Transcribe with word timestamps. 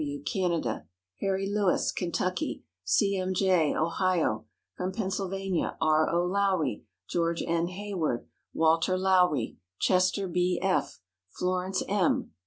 W., 0.03 0.23
Canada; 0.23 0.87
Harry 1.19 1.47
Lewis, 1.47 1.91
Kentucky; 1.91 2.63
C. 2.83 3.15
M. 3.17 3.35
J., 3.35 3.75
Ohio; 3.75 4.47
from 4.75 4.91
Pennsylvania 4.91 5.77
R. 5.79 6.09
O. 6.09 6.25
Lowry, 6.25 6.85
George 7.07 7.43
N. 7.43 7.67
Hayward, 7.67 8.25
Walter 8.51 8.97
Lowry, 8.97 9.59
Chester 9.77 10.27
B. 10.27 10.57
F., 10.59 11.01
Florence 11.29 11.83
M. 11.87 12.31